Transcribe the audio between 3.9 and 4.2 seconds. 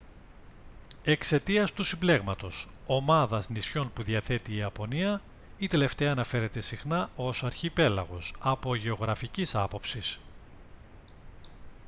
που